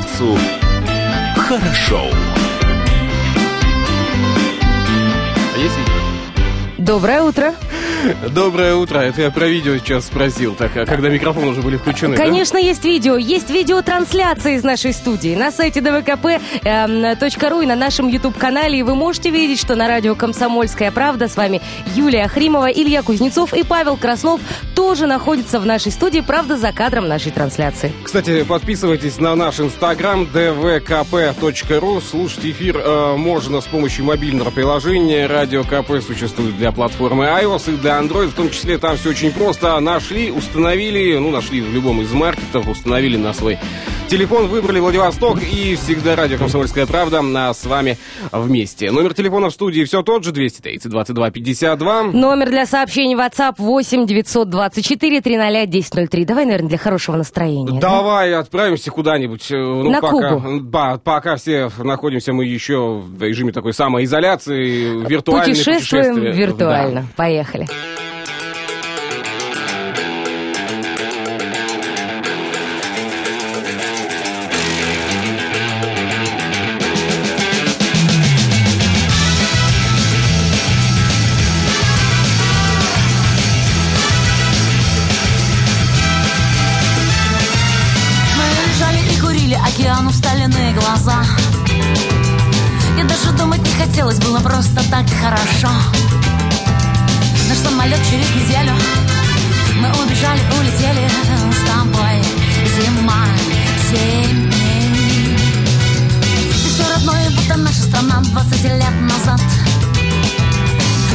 [0.00, 0.36] комсомольцу
[1.36, 2.10] хорошо.
[6.78, 7.54] Доброе утро.
[8.30, 8.98] Доброе утро.
[8.98, 10.54] Это я про видео сейчас спросил.
[10.54, 12.16] Так, а когда микрофоны уже были включены?
[12.16, 12.24] да?
[12.24, 13.16] Конечно, есть видео.
[13.16, 18.78] Есть видеотрансляция из нашей студии на сайте dvkp.ru и на нашем YouTube-канале.
[18.78, 21.60] И вы можете видеть, что на радио «Комсомольская правда» с вами
[21.94, 24.40] Юлия Хримова, Илья Кузнецов и Павел Краснов
[24.74, 27.92] тоже находятся в нашей студии, правда, за кадром нашей трансляции.
[28.02, 32.02] Кстати, подписывайтесь на наш инстаграм dvkp.ru.
[32.02, 35.26] Слушать эфир э, можно с помощью мобильного приложения.
[35.26, 38.28] Радио КП существует для платформы iOS и для Android.
[38.28, 39.78] В том числе там все очень просто.
[39.80, 43.58] Нашли, установили, ну, нашли в любом из маркетов, установили на свой
[44.10, 47.96] телефон, выбрали Владивосток и всегда радио «Комсомольская правда» а с вами
[48.32, 48.90] вместе.
[48.90, 52.02] Номер телефона в студии все тот же, 230 22 52.
[52.04, 56.24] Номер для сообщений WhatsApp 8 924 300 1003.
[56.24, 57.70] Давай, наверное, для хорошего настроения.
[57.72, 57.78] да?
[57.88, 59.48] Давай отправимся куда-нибудь.
[59.52, 60.60] э, Ну, На пока, Кубу.
[60.60, 67.06] Да, пока все находимся мы еще в режиме такой самоизоляции, виртуальной Путешествуем виртуально.
[67.16, 67.68] Поехали.
[67.68, 67.99] Мы
[98.20, 98.72] через неделю.
[99.80, 101.08] Мы убежали, улетели
[101.52, 102.22] с тобой.
[102.76, 103.26] Зима,
[103.90, 105.36] семь дней.
[106.48, 109.40] И все родное, будто наша страна 20 лет назад.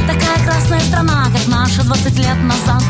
[0.07, 2.83] Такая красная страна, как наша 20 лет назад.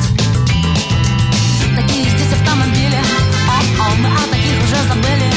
[1.75, 2.99] Такие здесь автомобили.
[3.47, 5.31] О-о, мы о таких уже забыли.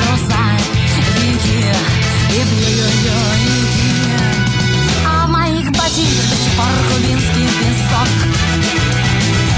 [0.00, 1.58] Грузовики.
[2.30, 3.67] И бьюйки А в
[5.98, 8.10] ботинках до сих пор кубинский песок.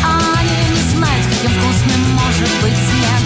[0.05, 3.23] Они не знают, каким вкусным может быть снег.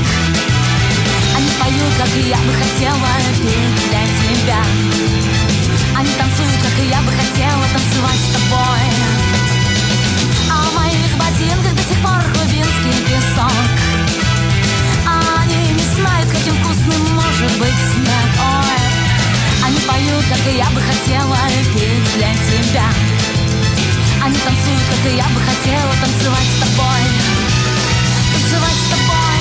[1.36, 3.08] Они поют, как я бы хотела
[3.41, 4.62] петь для тебя.
[5.97, 8.84] Они танцуют, как я бы хотела танцевать с тобой.
[10.50, 13.69] А в моих ботинках до сих пор кубинский песок.
[15.06, 18.31] Они не знают, каким вкусным может быть снег.
[18.42, 21.38] Ой, они поют, как я бы хотела
[21.75, 22.13] петь
[22.74, 22.90] тебя.
[24.24, 27.02] Они танцуют, как и я бы хотела танцевать с тобой.
[28.32, 29.38] Танцевать с тобой.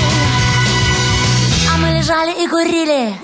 [1.72, 3.23] А мы лежали и курили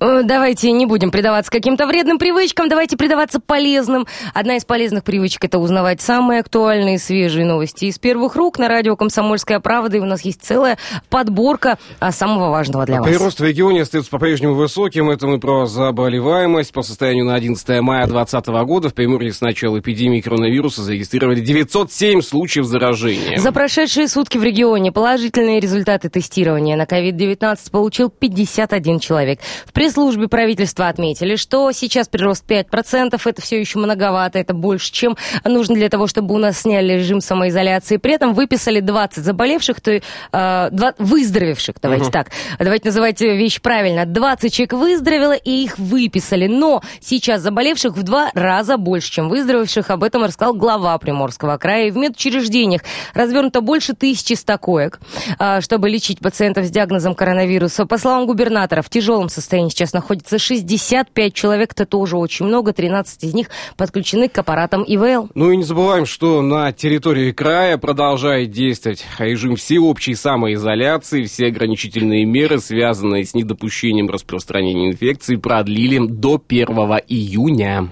[0.00, 4.06] Давайте не будем предаваться каким-то вредным привычкам, давайте предаваться полезным.
[4.32, 8.94] Одна из полезных привычек– это узнавать самые актуальные, свежие новости из первых рук на радио
[8.94, 9.96] «Комсомольская правда».
[9.96, 10.78] И у нас есть целая
[11.08, 13.08] подборка а, самого важного для вас.
[13.08, 15.10] Прирост в регионе остается по-прежнему высоким.
[15.10, 16.72] Это мы про заболеваемость.
[16.72, 22.22] По состоянию на 11 мая 2020 года в Приморье с начала эпидемии коронавируса зарегистрировали 907
[22.22, 23.38] случаев заражения.
[23.38, 29.40] За прошедшие сутки в регионе положительные результаты тестирования на COVID-19 получил 51 человек.
[29.66, 35.16] В пресс-службе правительства отметили, что сейчас прирост 5%, это все еще многовато, это больше, чем
[35.44, 37.96] нужно для того, чтобы у нас сняли режим самоизоляции.
[37.96, 42.28] При этом выписали 20 заболевших, то, есть, э, выздоровевших, давайте так.
[42.58, 44.04] Давайте называть вещь правильно.
[44.04, 46.46] 20 человек выздоровело, и их выписали.
[46.46, 49.90] Но сейчас заболевших в два раза больше, чем выздоровевших.
[49.90, 51.86] Об этом рассказал глава Приморского края.
[51.86, 52.82] И в медучреждениях
[53.14, 55.00] развернуто больше 1100 коек,
[55.38, 57.86] а, чтобы лечить пациентов с диагнозом коронавируса.
[57.86, 61.72] По словам губернатора, в тяжелом состоянии сейчас находится 65 человек.
[61.72, 62.72] Это тоже очень много.
[62.72, 65.30] 13 из них подключены к аппаратам ИВЛ.
[65.34, 71.24] Ну и не забываем, что на территории края продолжает действовать режим всеобщей самоизоляции.
[71.24, 76.66] Все ограничительные меры, связанные с недопущением распространения инфекции, продлили до 1
[77.06, 77.90] июня.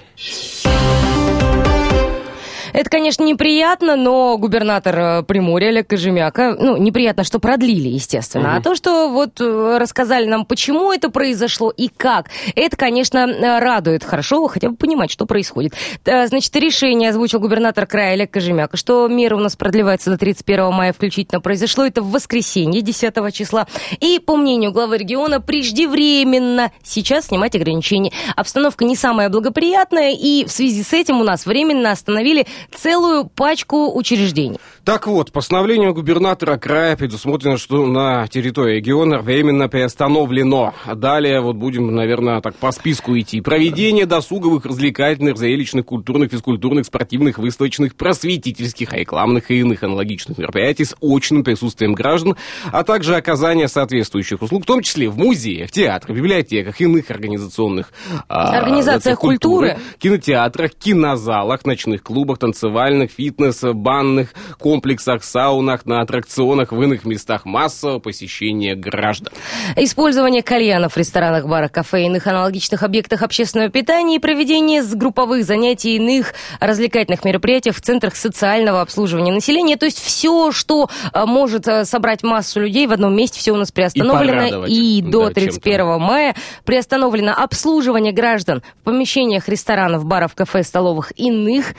[2.72, 8.56] Это, конечно, неприятно, но губернатор э, Приморья Олег Кожемяка, ну, неприятно, что продлили, естественно.
[8.56, 13.58] А то, что вот э, рассказали нам, почему это произошло и как, это, конечно, э,
[13.58, 14.05] радует.
[14.05, 15.75] Хорошо хотя бы понимать, что происходит.
[16.05, 20.93] Значит, решение озвучил губернатор края Олег Кожемяка, что меры у нас продлеваются до 31 мая
[20.93, 21.40] включительно.
[21.40, 23.67] Произошло это в воскресенье 10 числа.
[24.00, 28.12] И, по мнению главы региона, преждевременно сейчас снимать ограничения.
[28.35, 33.97] Обстановка не самая благоприятная, и в связи с этим у нас временно остановили целую пачку
[33.97, 34.58] учреждений.
[34.85, 40.75] Так вот, постановлением губернатора края предусмотрено, что на территории региона временно приостановлено.
[40.94, 43.41] Далее вот будем, наверное, так по списку идти.
[43.41, 50.94] Проведение досуговых, развлекательных, зрелищных, культурных, физкультурных, спортивных, выставочных, просветительских, рекламных и иных аналогичных мероприятий с
[51.00, 52.37] очным присутствием граждан,
[52.73, 57.93] а также оказание соответствующих услуг, в том числе в музеях, театрах, библиотеках, иных организационных
[58.29, 66.70] а, Организациях культуры, культуры, кинотеатрах, кинозалах, ночных клубах, танцевальных, фитнес, банных, комплексах, саунах, на аттракционах,
[66.70, 69.32] в иных местах массового посещения граждан.
[69.75, 75.96] Использование кальянов в ресторанах, барах, кафе иных аналогичных объектах общественного питания и проведение групповых занятий
[75.96, 79.76] иных развлекательных мероприятий в центрах социального обслуживания населения.
[79.76, 83.56] То есть все, что а, может а, собрать массу людей в одном месте, все у
[83.56, 84.66] нас приостановлено.
[84.66, 91.75] И, и до 31 мая приостановлено обслуживание граждан в помещениях ресторанов, баров, кафе, столовых, иных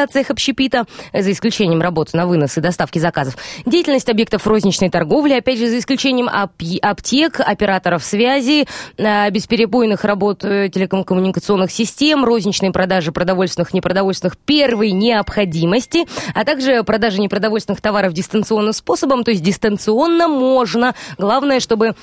[0.00, 3.36] организациях общепита, за исключением работы на вынос и доставки заказов.
[3.66, 8.66] Деятельность объектов розничной торговли, опять же, за исключением аптек, операторов связи,
[8.96, 17.20] э, бесперебойных работ э, телекоммуникационных систем, розничной продажи продовольственных, непродовольственных первой необходимости, а также продажи
[17.20, 20.94] непродовольственных товаров дистанционным способом, то есть дистанционно можно.
[21.18, 21.94] Главное, чтобы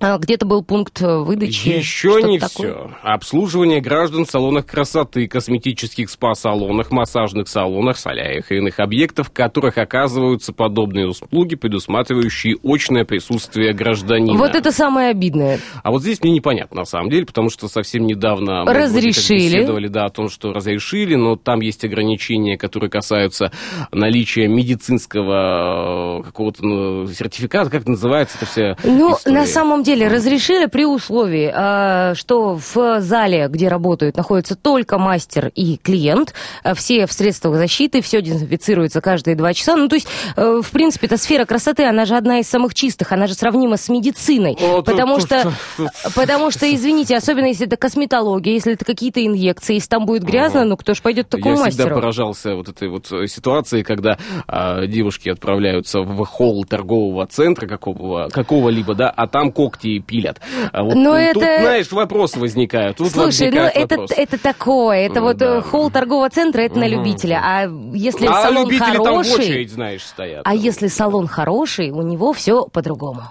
[0.00, 1.68] где-то был пункт э, выдачи.
[1.68, 2.72] Еще не такое.
[2.72, 2.90] все.
[3.02, 9.78] Обслуживание граждан в салонах красоты, косметических спа-салонах, массажных салонах, соляях и иных объектов, в которых
[9.78, 14.38] оказываются подобные услуги, предусматривающие очное присутствие гражданина.
[14.38, 15.58] Вот это самое обидное.
[15.82, 19.38] А вот здесь мне непонятно, на самом деле, потому что совсем недавно разрешили.
[19.38, 23.52] мы беседовали да, о том, что разрешили, но там есть ограничения, которые касаются
[23.92, 28.76] наличия медицинского э, какого-то ну, сертификата, как называется это все.
[28.84, 29.36] Ну, история.
[29.36, 34.98] на самом деле деле разрешили при условии, э, что в зале, где работают, находится только
[34.98, 39.76] мастер и клиент, э, все в средствах защиты, все дезинфицируется каждые два часа.
[39.76, 40.06] Ну, то есть,
[40.36, 43.76] э, в принципе, эта сфера красоты, она же одна из самых чистых, она же сравнима
[43.76, 44.56] с медициной.
[44.60, 48.84] О, потому тут, что, тут, тут, потому что, извините, особенно если это косметология, если это
[48.84, 51.82] какие-то инъекции, если там будет грязно, ну, кто же пойдет к такому Я мастеру?
[51.82, 57.66] Я всегда поражался вот этой вот ситуации, когда а, девушки отправляются в холл торгового центра
[57.66, 60.40] какого, какого-либо, да, а там когти ногти пилят.
[60.72, 61.62] А вот Но тут, это...
[61.62, 62.96] знаешь, вопросы возникают.
[62.96, 65.06] Тут Слушай, ну это, это такое.
[65.06, 65.58] Это вот да.
[65.58, 66.80] Э, холл торгового центра, это угу.
[66.80, 67.40] на любителя.
[67.42, 67.62] А
[67.92, 69.04] если а салон любители хороший...
[69.04, 70.42] там в очередь, знаешь, стоят.
[70.44, 73.22] А если салон хороший, у него все по-другому.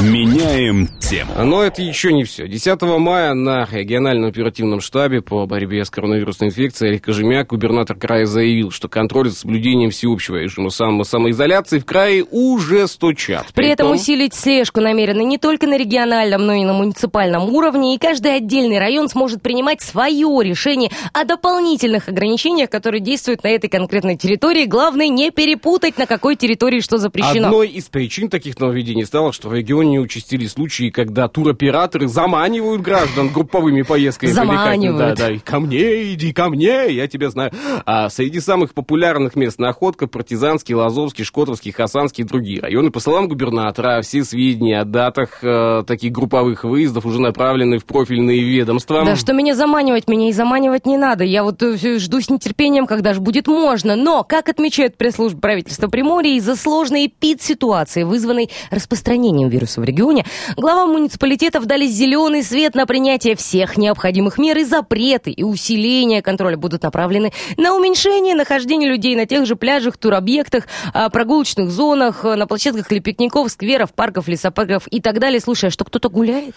[0.00, 1.32] Меняем тему.
[1.42, 2.46] Но это еще не все.
[2.46, 8.24] 10 мая на региональном оперативном штабе по борьбе с коронавирусной инфекцией Олег Кожемяк, губернатор края,
[8.26, 13.46] заявил, что контроль за соблюдением всеобщего режима само самоизоляции в крае уже стучат.
[13.54, 17.96] При, При этом усилить слежку намерены не только на региональном, но и на муниципальном уровне,
[17.96, 23.68] и каждый отдельный район сможет принимать свое решение о дополнительных ограничениях, которые действуют на этой
[23.68, 24.64] конкретной территории.
[24.66, 27.48] Главное не перепутать, на какой территории что запрещено.
[27.48, 33.28] Одной из причин таких нововведений стало, что в регионе участились случаи, когда туроператоры заманивают граждан
[33.28, 34.30] групповыми поездками.
[34.30, 35.18] Заманивают.
[35.18, 37.52] Да, да, ко мне, иди ко мне, я тебя знаю.
[37.86, 42.90] А среди самых популярных мест находка Партизанский, Лазовский, Шкотовский, Хасанский и другие районы.
[42.90, 48.40] По словам губернатора, все сведения о датах э, таких групповых выездов уже направлены в профильные
[48.40, 49.04] ведомства.
[49.04, 51.24] Да что меня заманивать, меня и заманивать не надо.
[51.24, 53.96] Я вот э, жду с нетерпением, когда же будет можно.
[53.96, 60.24] Но, как отмечает пресс-служба правительства Приморья, из-за сложной эпид-ситуации, вызванной распространением вируса в регионе,
[60.56, 66.56] главам муниципалитетов дали зеленый свет на принятие всех необходимых мер и запреты и усиление контроля
[66.56, 72.46] будут направлены на уменьшение нахождения людей на тех же пляжах, туробъектах, а, прогулочных зонах, на
[72.46, 75.40] площадках для пикников, скверов, парков, лесопарков и так далее.
[75.40, 76.54] Слушай, а что кто-то гуляет?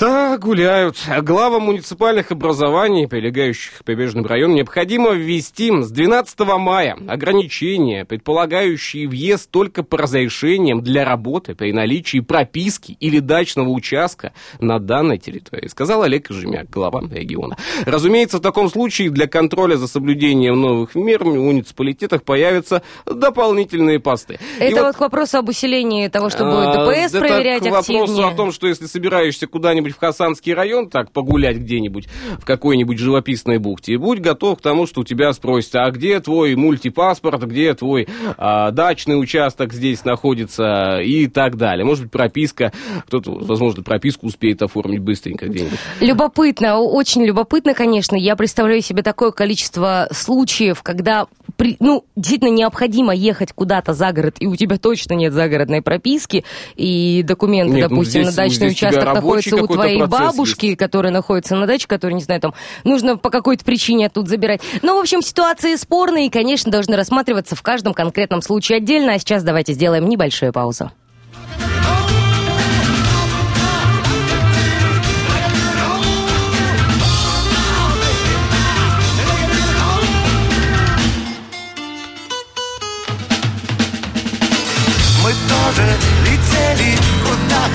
[0.00, 0.96] Да, гуляют.
[1.20, 9.50] Главам муниципальных образований, прилегающих к прибрежным районам, необходимо ввести с 12 мая ограничения, предполагающие въезд
[9.50, 16.02] только по разрешениям для работы при наличии прописки или дачного участка на данной территории, сказал
[16.02, 17.58] Олег Кожемяк, глава региона.
[17.84, 24.38] Разумеется, в таком случае для контроля за соблюдением новых мер в муниципалитетах появятся дополнительные посты.
[24.58, 28.06] Это вот, вот к вопросу об усилении того, что будет а, ДПС проверять активнее.
[28.06, 32.44] к вопросу о том, что если собираешься куда-нибудь в Хасанский район, так, погулять где-нибудь в
[32.44, 36.54] какой-нибудь живописной бухте, и будь готов к тому, что у тебя спросят, а где твой
[36.54, 41.84] мультипаспорт, где твой а, дачный участок здесь находится и так далее.
[41.84, 42.72] Может быть, прописка,
[43.06, 45.78] кто-то, возможно, прописку успеет оформить быстренько где-нибудь.
[46.00, 48.16] Любопытно, очень любопытно, конечно.
[48.16, 51.26] Я представляю себе такое количество случаев, когда
[51.60, 56.42] при, ну, действительно необходимо ехать куда-то за город, и у тебя точно нет загородной прописки,
[56.74, 61.12] и документы, Нет, ну, допустим, здесь- на дачный здесь участок находятся у твоей бабушки, которая
[61.12, 64.62] находится на даче, которая, не знаю, там, нужно по какой-то причине оттуда забирать.
[64.80, 69.12] Ну, в общем, ситуации спорные и, конечно, должны рассматриваться в каждом конкретном случае отдельно.
[69.12, 70.92] А сейчас давайте сделаем небольшую паузу.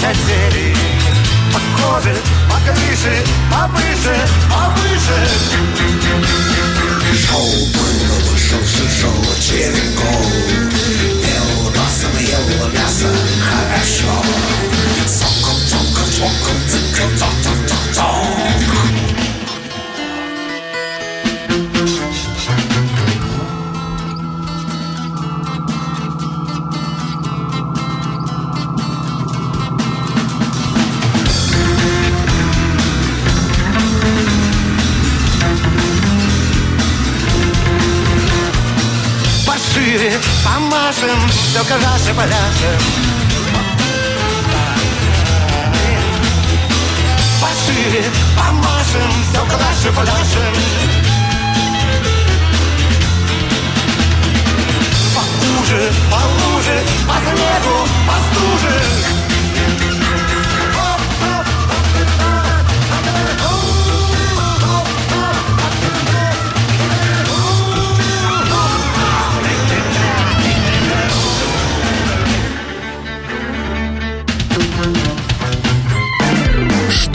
[0.02, 2.16] По коже,
[2.50, 5.20] по крыше, повыше, повыше
[7.14, 8.60] Шоу было, вышел,
[8.90, 10.26] шел черекол
[11.24, 13.10] Ел мясо, ел мясо,
[13.42, 14.14] хорошо.
[15.08, 17.45] Соком, соком, соком, циком, цок,
[41.56, 42.80] все калаше поляшем
[47.42, 48.04] Пошире
[48.36, 49.40] помашем, все
[55.16, 59.05] Поуже, по луже, по снегу, по стуже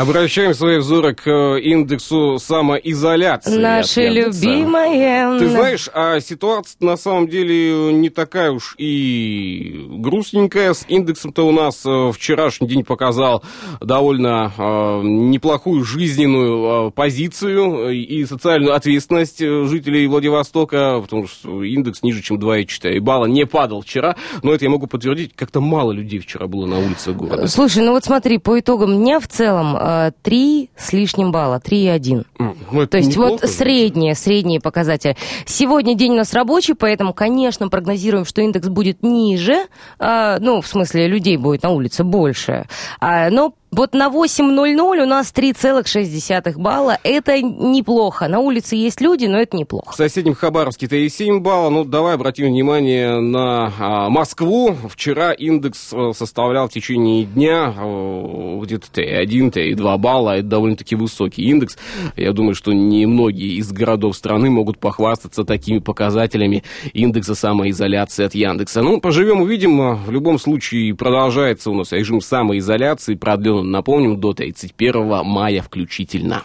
[0.00, 3.52] Обращаем свои взоры к э, индексу самоизоляции.
[3.52, 4.08] Яндекса.
[4.08, 5.38] любимое.
[5.38, 10.72] Ты знаешь, а ситуация на самом деле не такая уж и грустненькая.
[10.72, 13.44] С индексом-то у нас э, вчерашний день показал
[13.82, 22.02] довольно э, неплохую жизненную э, позицию и социальную ответственность э, жителей Владивостока, потому что индекс
[22.02, 24.16] ниже, чем 2,4 балла не падал вчера.
[24.42, 27.46] Но это я могу подтвердить, как-то мало людей вчера было на улице города.
[27.48, 29.89] Слушай, ну вот смотри, по итогам дня в целом э,
[30.22, 32.24] 3 с лишним балла, 3,1.
[32.72, 33.52] Ну, То есть вот неплохо же.
[33.52, 35.16] средние, средние показатели.
[35.46, 39.66] Сегодня день у нас рабочий, поэтому, конечно, прогнозируем, что индекс будет ниже.
[39.98, 42.66] А, ну, в смысле, людей будет на улице больше.
[43.00, 46.98] А, но вот на 8.00 у нас 3,6 балла.
[47.04, 48.26] Это неплохо.
[48.28, 49.92] На улице есть люди, но это неплохо.
[49.92, 51.70] В соседнем Хабаровске 3,7 балла.
[51.70, 54.76] Ну, давай обратим внимание на а, Москву.
[54.88, 60.38] Вчера индекс э, составлял в течение дня э, где-то 3,1, 3,2 балла.
[60.38, 61.78] Это довольно-таки высокий индекс.
[62.16, 68.82] Я думаю, что немногие из городов страны могут похвастаться такими показателями индекса самоизоляции от Яндекса.
[68.82, 69.80] Ну, поживем, увидим.
[69.80, 73.14] А, В любом случае продолжается у нас режим самоизоляции.
[73.14, 76.42] Продлен, напомним, до 31 мая включительно.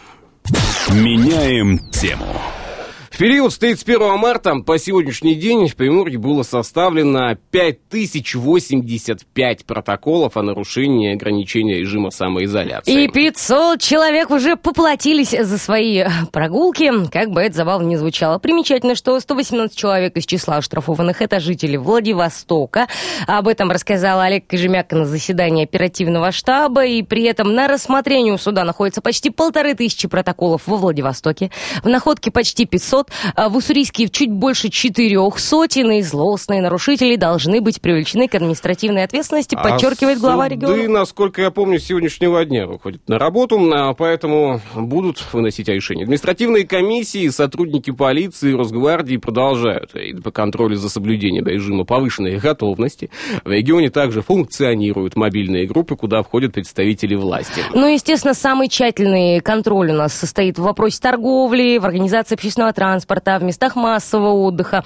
[0.90, 2.26] Меняем тему.
[3.16, 10.42] В период с 31 марта по сегодняшний день в Приморье было составлено 5085 протоколов о
[10.42, 13.04] нарушении ограничения режима самоизоляции.
[13.04, 18.38] И 500 человек уже поплатились за свои прогулки, как бы это забавно не звучало.
[18.38, 22.86] Примечательно, что 118 человек из числа оштрафованных это жители Владивостока.
[23.26, 28.36] Об этом рассказал Олег Кожемяка на заседании оперативного штаба, и при этом на рассмотрении у
[28.36, 31.50] суда находится почти полторы тысячи протоколов во Владивостоке,
[31.82, 37.60] в Находке почти 500, а в Уссурийске чуть больше четырех сотен, и злостные нарушители должны
[37.60, 41.00] быть привлечены к административной ответственности, подчеркивает а глава суды, региона.
[41.00, 46.04] насколько я помню, с сегодняшнего дня выходят на работу, а, поэтому будут выносить решения.
[46.04, 53.10] Административные комиссии, сотрудники полиции, Росгвардии продолжают по контролю за соблюдением режима повышенной готовности.
[53.44, 57.62] В регионе также функционируют мобильные группы, куда входят представители власти.
[57.74, 62.95] Ну, естественно, самый тщательный контроль у нас состоит в вопросе торговли, в организации общественного транспорта,
[63.38, 64.84] в местах массового отдыха.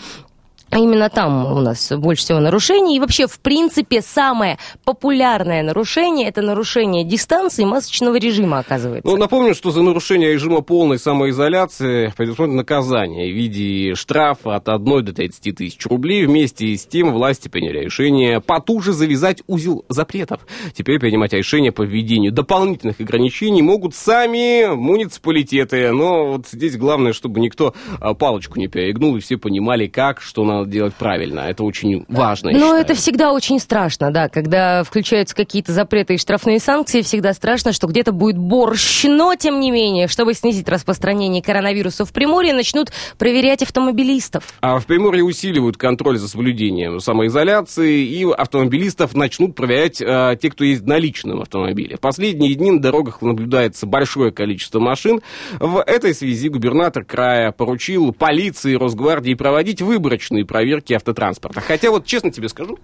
[0.71, 2.97] А именно там у нас больше всего нарушений.
[2.97, 9.11] И вообще, в принципе, самое популярное нарушение– это нарушение дистанции масочного режима, оказывается.
[9.11, 15.05] Ну, напомню, что за нарушение режима полной самоизоляции предусмотрено наказание в виде штрафа от 1
[15.05, 16.25] до 30 тысяч рублей.
[16.25, 20.47] Вместе с тем власти приняли решение потуже завязать узел запретов.
[20.73, 25.91] Теперь принимать решения по введению дополнительных ограничений могут сами муниципалитеты.
[25.91, 30.45] Но вот здесь главное, чтобы никто а, палочку не перегнул, и все понимали, как, что
[30.45, 31.41] надо надо делать правильно.
[31.41, 32.51] Это очень важно.
[32.53, 37.73] Но это всегда очень страшно, да, когда включаются какие-то запреты и штрафные санкции, всегда страшно,
[37.73, 42.93] что где-то будет борщ, но, тем не менее, чтобы снизить распространение коронавируса в Приморье, начнут
[43.19, 44.45] проверять автомобилистов.
[44.61, 50.65] А в Приморье усиливают контроль за соблюдением самоизоляции, и автомобилистов начнут проверять а, те, кто
[50.65, 51.97] ездит на личном автомобиле.
[51.97, 55.21] В последние дни на дорогах наблюдается большое количество машин.
[55.59, 61.61] В этой связи губернатор края поручил полиции и Росгвардии проводить выборочные проверки автотранспорта.
[61.61, 62.77] Хотя вот честно тебе скажу,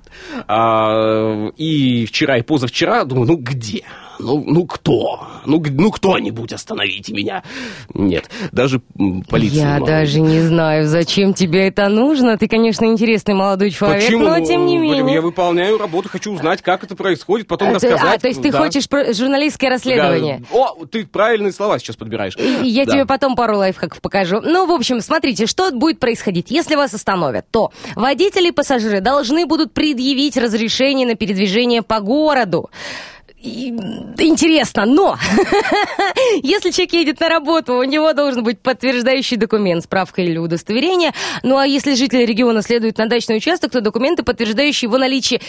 [0.47, 3.83] а, и вчера, и позавчера думаю, ну где?
[4.19, 5.27] Ну, ну кто?
[5.45, 7.43] Ну, ну кто-нибудь остановите меня.
[7.95, 8.81] Нет, даже
[9.29, 9.61] полиция.
[9.63, 9.87] Я мало.
[9.87, 12.39] даже не знаю, зачем тебе это нужно.
[12.39, 14.29] Ты, конечно, интересный молодой человек, Почему?
[14.29, 15.15] но тем не Ну, менее.
[15.15, 18.17] Я выполняю работу, хочу узнать, как это происходит, потом А, ты- рассказать.
[18.17, 18.59] а, то есть ты Да.
[18.59, 20.43] хочешь журналистское расследование?
[20.51, 20.57] Да.
[20.59, 22.37] О, ты правильные слова сейчас подбираешь.
[22.37, 22.93] И Я Да.
[22.93, 24.41] тебе потом пару лайфхаков покажу.
[24.41, 26.51] Ну, в общем, смотрите, что будет происходить.
[26.51, 32.71] Если вас остановят, то водители и пассажиры должны будут предъявить разрешение на передвижение по городу.
[33.47, 33.69] И-
[34.19, 35.17] Интересно, но
[36.43, 41.13] если человек едет на работу, у него должен быть подтверждающий документ, справка или удостоверение.
[41.43, 45.41] Ну а если жители региона следуют на дачный участок, то документы, подтверждающие его наличие.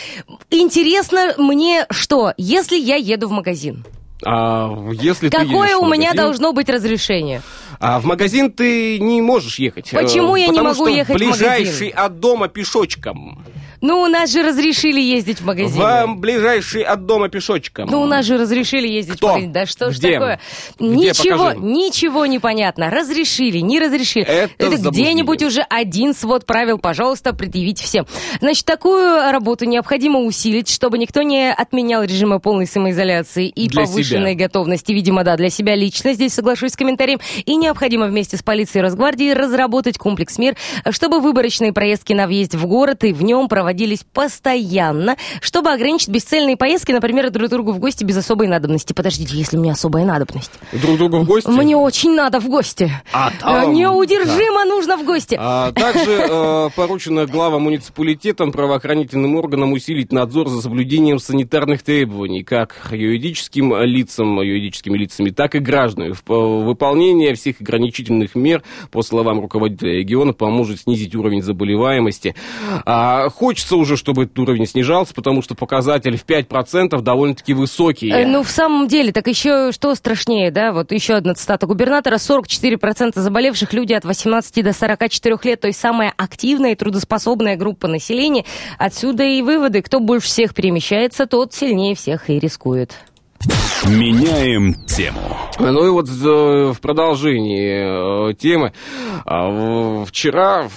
[0.52, 3.86] Интересно мне что, если я еду в магазин?
[4.26, 7.42] А, если ты Какое в у меня магазин, должно быть разрешение?
[7.80, 9.92] А в магазин ты не можешь ехать.
[9.92, 13.44] Почему э, я не могу ехать в ближайший от дома пешочком.
[13.82, 15.82] Ну, у нас же разрешили ездить в магазин.
[15.82, 17.88] В ближайший от дома пешочком.
[17.90, 19.28] Ну, у нас же разрешили ездить Кто?
[19.28, 19.52] в магазин.
[19.52, 20.14] Да что ж Где?
[20.14, 20.40] такое?
[20.80, 20.88] Где?
[20.90, 21.60] Ничего, Покажи.
[21.62, 22.90] ничего не понятно.
[22.90, 24.26] Разрешили, не разрешили.
[24.26, 25.48] Это где-нибудь заблуждение.
[25.48, 28.06] уже один свод правил, пожалуйста, предъявить всем.
[28.42, 34.34] Значит, такую работу необходимо усилить, чтобы никто не отменял режима полной самоизоляции и Для повышенной
[34.34, 34.48] себя.
[34.48, 38.82] готовности, видимо, да, для себя лично, здесь соглашусь с комментарием, и необходимо вместе с полицией
[38.82, 40.56] и Росгвардией разработать комплекс мер,
[40.90, 46.56] чтобы выборочные проездки на въезд в город и в нем проводились постоянно, чтобы ограничить бесцельные
[46.56, 48.94] поездки, например, друг другу в гости без особой надобности.
[48.94, 50.52] Подождите, если у меня особая надобность.
[50.72, 51.50] Друг другу в гости.
[51.50, 52.90] Мне очень надо в гости.
[53.12, 55.36] А Э, там- Неудержимо нужно в гости.
[55.38, 62.88] А также э, поручено главам муниципалитетам, правоохранительным органам усилить надзор за соблюдением санитарных требований, как
[62.94, 66.14] юридическим лицам, юридическими лицами, так и гражданам.
[66.14, 66.34] В- э,
[66.68, 72.34] Выполнение всех ограничительных мер, по словам руководителя региона, поможет снизить уровень заболеваемости.
[72.86, 78.12] А, хочется уже, чтобы этот уровень снижался, потому что показатель в 5% довольно-таки высокий.
[78.12, 80.72] Э, Ну, в самом деле, так еще что страшнее, да?
[80.72, 82.18] Вот еще одна цитата губернатора.
[82.18, 87.88] 44% заболевших люди от 18 до 44 лет, то есть самая активная и трудоспособная группа
[87.88, 88.46] населения.
[88.78, 89.82] Отсюда и выводы.
[89.82, 92.94] Кто больше всех перемещается, тот сильнее всех и рискует.
[93.86, 95.20] Меняем тему.
[95.60, 98.74] Ну и вот э, в продолжении э, темы.
[99.26, 100.68] а, Вчера,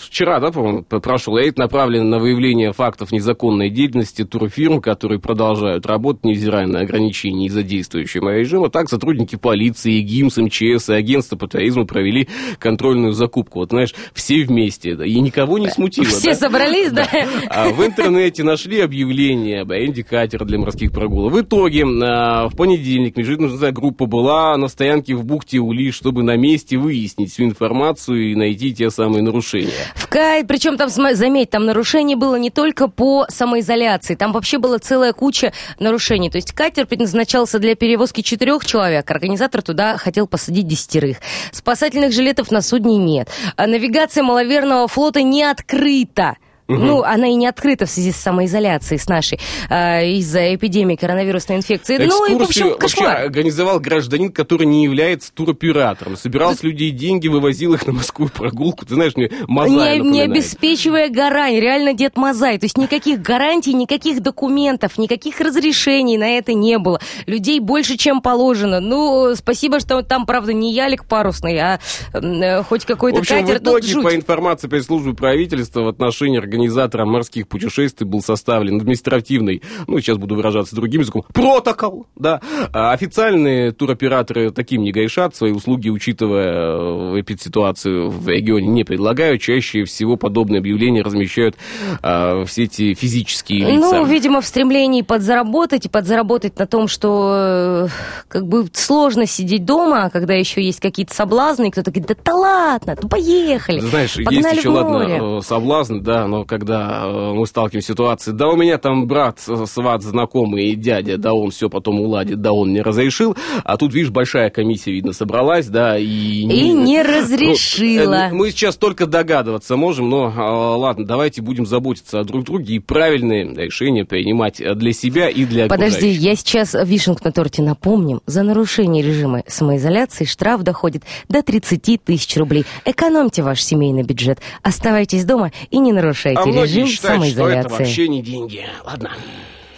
[0.00, 6.24] вчера, да, по-моему, прошел рейд, направленный на выявление фактов незаконной деятельности турфирм, которые продолжают работать,
[6.24, 8.70] невзирая на ограничения из-за действующего режима.
[8.70, 12.28] Так, сотрудники полиции, ГИМС, МЧС и агентство по туризму провели
[12.58, 13.60] контрольную закупку.
[13.60, 16.06] Вот, знаешь, все вместе, да, и никого не смутило.
[16.06, 16.36] Все да?
[16.36, 17.06] собрались, да?
[17.48, 21.32] А в интернете нашли объявление об аренде катера для морских прогулок.
[21.32, 26.76] В итоге в понедельник международная группа была на стоянке в бухте Ули, чтобы на месте
[26.76, 29.72] выяснить всю информацию и найти те самые нарушения.
[29.94, 34.78] В Кай, причем там, заметь, там нарушений было не только по самоизоляции, там вообще была
[34.78, 36.30] целая куча нарушений.
[36.30, 41.18] То есть катер предназначался для перевозки четырех человек, организатор туда хотел посадить десятерых.
[41.52, 43.28] Спасательных жилетов на судне нет.
[43.56, 46.36] А навигация маловерного флота не открыта.
[46.68, 51.58] Ну, она и не открыта в связи с самоизоляцией с нашей а, из-за эпидемии коронавирусной
[51.58, 51.98] инфекции.
[51.98, 53.16] Ну и, в общем, вообще кошмар.
[53.24, 56.16] организовал гражданин, который не является туроператором.
[56.16, 58.84] Собирал с людей деньги, вывозил их на морскую прогулку.
[58.84, 62.58] Ты знаешь, мне Мазай не, не обеспечивая гарантий, реально Дед Мазай.
[62.58, 67.00] То есть никаких гарантий, никаких документов, никаких разрешений на это не было.
[67.26, 68.80] Людей больше, чем положено.
[68.80, 71.80] Ну, спасибо, что там, правда, не ялик парусный, а
[72.12, 73.58] э, хоть какой-то катер.
[73.58, 80.00] в итоге, по информации пресс-службы правительства, в отношении организатора морских путешествий был составлен административный, ну,
[80.00, 82.40] сейчас буду выражаться другим языком, протокол, да.
[82.72, 89.42] А официальные туроператоры таким не грешат, свои услуги, учитывая э, эпидситуацию в регионе, не предлагают.
[89.42, 91.56] Чаще всего подобные объявления размещают
[92.02, 93.98] а, все эти физические лица.
[93.98, 97.88] Ну, видимо, в стремлении подзаработать и подзаработать на том, что э,
[98.28, 102.16] как бы сложно сидеть дома, а когда еще есть какие-то соблазны, и кто-то говорит, да,
[102.24, 103.80] да ладно, ну поехали.
[103.80, 105.20] Знаешь, погнали есть еще, в море».
[105.20, 109.06] ладно, э, соблазн, да, но когда э, мы сталкиваемся с ситуацией, да у меня там
[109.06, 113.36] брат, э, сват, знакомый и дядя, да он все потом уладит, да он не разрешил,
[113.64, 116.04] а тут, видишь, большая комиссия, видно, собралась, да, и...
[116.04, 118.04] И не разрешила.
[118.04, 122.44] Ну, э, мы сейчас только догадываться можем, но э, ладно, давайте будем заботиться о друг
[122.44, 127.62] друге и правильные решения принимать для себя и для Подожди, я сейчас вишенку на торте
[127.62, 128.20] напомним.
[128.26, 132.64] За нарушение режима самоизоляции штраф доходит до 30 тысяч рублей.
[132.84, 134.40] Экономьте ваш семейный бюджет.
[134.62, 137.78] Оставайтесь дома и не нарушайте А многие режим считают, что это самоизоляции.
[137.78, 138.66] вообще не деньги.
[138.84, 139.10] Ладно.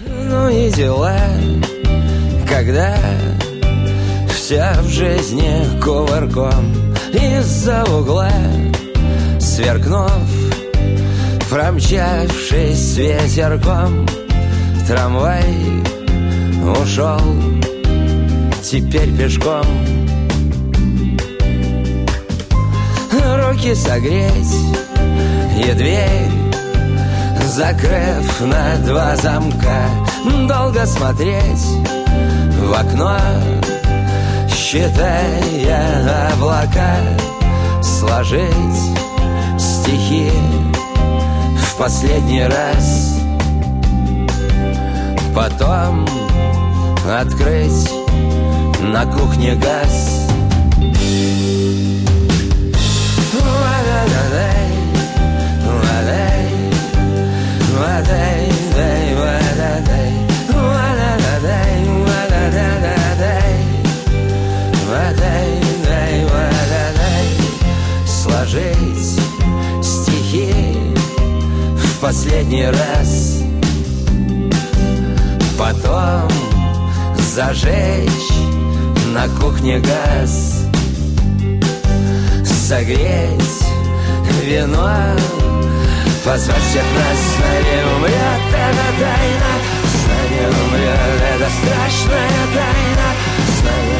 [0.00, 1.18] Ну и дела,
[2.48, 2.96] когда
[4.28, 8.30] вся в жизни кувырком из-за угла,
[9.40, 10.10] сверкнув,
[11.50, 14.06] промчавшись ветерком,
[14.86, 15.44] трамвай
[16.82, 17.20] ушел
[18.62, 19.64] теперь пешком.
[23.12, 24.54] Руки согреть
[25.56, 26.47] и дверь
[27.48, 29.88] Закрыв на два замка.
[30.46, 31.64] Долго смотреть
[32.60, 33.18] в окно
[34.50, 36.96] Считая облака.
[37.82, 38.52] Сложить
[39.58, 40.30] стихи
[41.56, 43.16] В последний раз.
[45.34, 46.06] Потом
[47.06, 47.90] открыть
[48.82, 50.28] на кухне газ.
[50.68, 51.57] Ла-ла-ла-лай,
[68.06, 69.20] Сложить
[69.82, 70.54] стихи
[71.76, 73.42] в последний раз.
[75.58, 76.30] Потом
[77.34, 78.32] зажечь
[79.12, 80.64] на кухне газ.
[82.44, 83.64] Согреть
[84.44, 85.16] вино
[86.28, 87.38] Позвать всех нас с
[87.96, 88.12] умрет
[88.52, 89.52] эта тайна.
[89.82, 93.08] С нами умрет эта страшная тайна.
[93.48, 93.96] С нами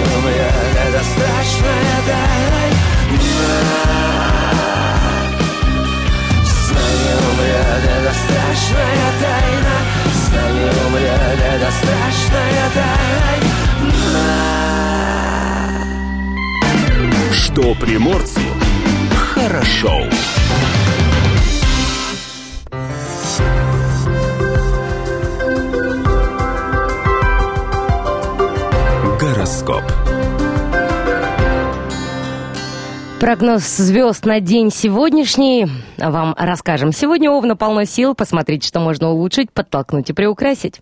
[10.84, 12.96] умрет эта страшная тайна.
[17.32, 18.46] Что приморцу
[19.16, 20.04] хорошо.
[29.68, 29.82] Гороскоп.
[33.20, 35.66] Прогноз звезд на день сегодняшний
[35.98, 36.92] вам расскажем.
[36.92, 38.14] Сегодня Овна полно сил.
[38.14, 40.80] Посмотрите, что можно улучшить, подтолкнуть и приукрасить.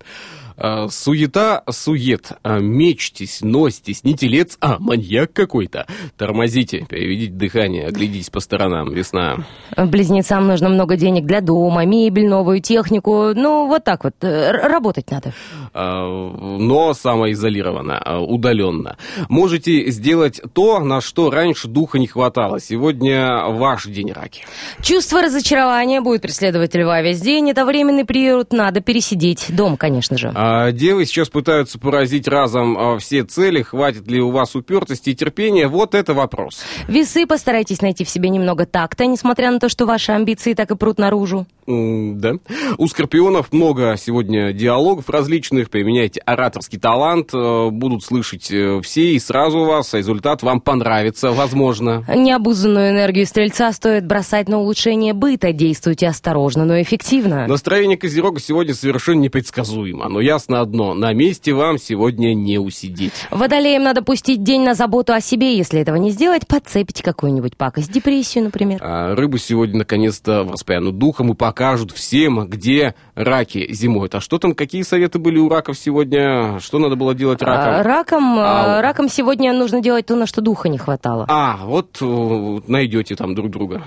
[0.58, 2.32] А, Суета, сует.
[2.42, 5.86] А, Мечтесь, носитесь, не телец, а маньяк какой-то.
[6.16, 8.92] Тормозите, переведите дыхание, оглядитесь по сторонам.
[8.92, 9.38] Весна.
[9.76, 13.32] Близнецам нужно много денег для дома, мебель, новую технику.
[13.34, 14.14] Ну, вот так вот.
[14.22, 15.32] э, Работать надо.
[15.74, 18.96] А, но самоизолированно, удаленно.
[19.28, 22.60] Можете сделать то, на что раньше духа не хватало.
[22.60, 24.42] Сегодня ваш день раки.
[24.82, 27.50] Чувство разочарования будет преследовать льва весь день.
[27.50, 29.46] Это временный период, надо пересидеть.
[29.54, 30.32] Дом, конечно же.
[30.34, 33.62] А, Девы сейчас пытаются поразить разом а, все цели.
[33.62, 35.68] Хватит ли у вас упертости и терпения?
[35.68, 36.62] Вот это вопрос.
[36.88, 40.76] Весы, постарайтесь найти в себе немного такта, несмотря на то, что ваши амбиции так и
[40.76, 41.46] прут наружу.
[41.68, 42.35] Да.
[42.78, 45.68] У скорпионов много сегодня диалогов различных.
[45.68, 47.30] Применяйте ораторский талант.
[47.35, 49.92] э, Будут слышать э, все и сразу вас.
[49.92, 52.04] а Результат вам понравится, возможно.
[52.14, 55.52] Необузданную энергию стрельца стоит бросать на улучшение быта.
[55.52, 57.48] Действуйте осторожно, но эффективно.
[57.48, 60.09] Настроение Козерога сегодня совершенно непредсказуемо.
[60.09, 60.92] Но ясно одно.
[60.92, 63.27] На месте вам сегодня не усидеть.
[63.31, 65.57] Водолеям надо пустить день на заботу о себе.
[65.57, 67.90] Если этого не сделать, подцепите какую-нибудь пакость.
[67.90, 68.79] Депрессию, например.
[68.83, 74.14] А рыбы сегодня наконец-то воспрянут духом и покажут всем, где раки зимуют.
[74.14, 76.61] А что там, какие советы были у раков сегодня?
[76.61, 77.87] Что надо было делать А, ракам?
[77.87, 81.25] раком, А, а, раком сегодня нужно делать то, на что духа не хватало.
[81.31, 83.83] А, вот э, найдете там друг друга.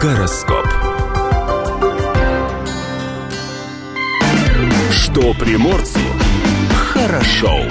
[0.00, 0.65] Гороскоп.
[5.16, 5.98] Что приморцу
[6.92, 7.62] хорошо.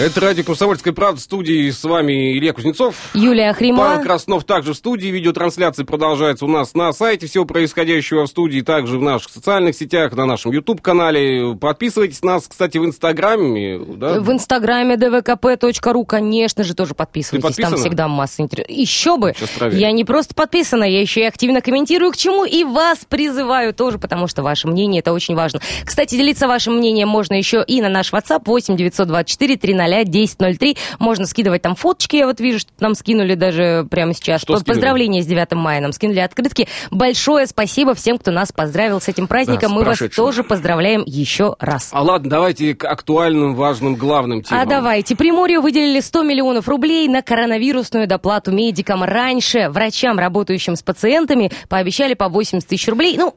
[0.00, 2.94] Это радио «Комсомольская правда» в студии с вами Илья Кузнецов.
[3.12, 3.84] Юлия Хрима.
[3.84, 5.08] Павел Краснов также в студии.
[5.08, 10.14] Видеотрансляция продолжается у нас на сайте всего происходящего в студии, также в наших социальных сетях,
[10.14, 11.54] на нашем YouTube-канале.
[11.54, 13.78] Подписывайтесь на нас, кстати, в Инстаграме.
[13.78, 14.20] Да?
[14.20, 17.56] В инстаграме dvkp.ru, конечно же, тоже подписывайтесь.
[17.56, 18.74] Там всегда масса интересов.
[18.74, 19.34] Еще бы!
[19.70, 23.98] Я не просто подписана, я еще и активно комментирую, к чему и вас призываю тоже,
[23.98, 25.60] потому что ваше мнение это очень важно.
[25.84, 30.76] Кстати, делиться вашим мнением можно еще и на наш WhatsApp 8 924 300 а 1003.
[30.98, 34.42] Можно скидывать там фоточки, я вот вижу, что нам скинули даже прямо сейчас.
[34.42, 34.74] Что По- скинули?
[34.76, 36.68] Поздравления с 9 мая нам скинули открытки.
[36.90, 39.70] Большое спасибо всем, кто нас поздравил с этим праздником.
[39.72, 41.90] Да, Мы вас тоже поздравляем еще раз.
[41.92, 44.62] А ладно, давайте к актуальным, важным, главным темам.
[44.62, 45.16] А давайте.
[45.16, 49.02] Приморью выделили 100 миллионов рублей на коронавирусную доплату медикам.
[49.02, 53.16] Раньше врачам, работающим с пациентами, пообещали по 80 тысяч рублей.
[53.16, 53.34] Ну,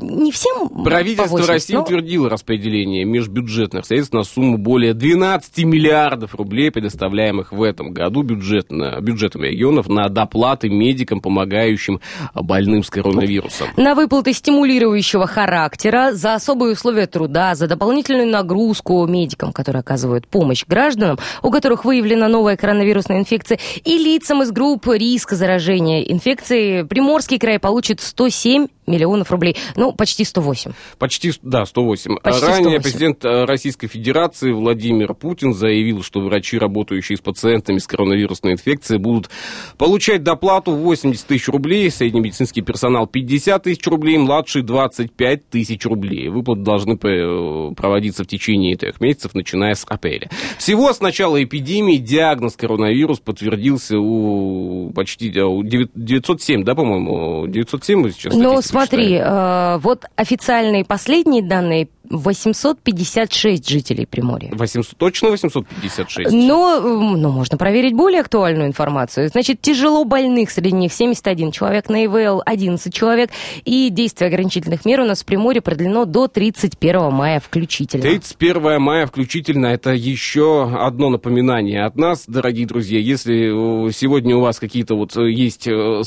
[0.00, 5.89] не всем Правительство 80, России но- утвердило распределение межбюджетных средств на сумму более 12 миллиардов
[6.34, 12.00] рублей, предоставляемых в этом году бюджетно, бюджетом регионов на доплаты медикам, помогающим
[12.34, 13.68] больным с коронавирусом.
[13.76, 20.64] на выплаты стимулирующего характера, за особые условия труда, за дополнительную нагрузку медикам, которые оказывают помощь
[20.66, 27.38] гражданам, у которых выявлена новая коронавирусная инфекция, и лицам из групп риска заражения инфекцией, Приморский
[27.38, 29.56] край получит 107 миллионов рублей.
[29.76, 30.72] Ну, почти 108.
[30.98, 32.16] Почти, да, 108.
[32.22, 32.82] Почти Ранее 108.
[32.82, 35.69] президент э, Российской Федерации Владимир Путин заявил,
[36.02, 39.30] что врачи, работающие с пациентами с коронавирусной инфекцией, будут
[39.78, 46.28] получать доплату 80 тысяч рублей, средний медицинский персонал 50 тысяч рублей, младший 25 тысяч рублей.
[46.28, 50.30] Выплаты должны э, проводиться в течение трех месяцев, начиная с апреля.
[50.58, 57.46] Всего с начала эпидемии диагноз коронавирус подтвердился у почти э, у 9 907, да, по-моему,
[57.46, 64.50] 907 мы сейчас Ну, смотри, э, вот официальные последние данные 856 жителей Приморья.
[64.52, 66.32] 800, точно 856?
[66.32, 69.28] Но, ну, можно проверить более актуальную информацию.
[69.28, 73.30] Значит, тяжело больных среди них 71 человек, на ИВЛ 11 человек.
[73.64, 78.02] И действие ограничительных мер у нас в Приморье продлено до 31 мая включительно.
[78.02, 82.98] 31 мая включительно, это еще одно напоминание от нас, дорогие друзья.
[82.98, 86.02] Если э, сегодня у вас какие-то вот э, есть э,